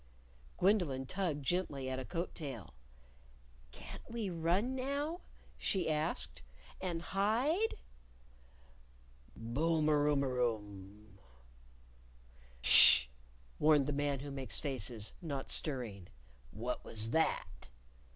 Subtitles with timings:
[0.57, 2.73] Gwendolyn tugged gently at a coat tail.
[3.71, 5.21] "Can't we run now?"
[5.59, 6.41] she asked;
[6.81, 7.75] "and hide?"
[9.35, 11.19] Boom er oom er oom!
[12.61, 13.05] "Sh!"
[13.59, 16.07] warned the Man Who Makes Faces, not stirring.
[16.49, 17.69] "What was that!"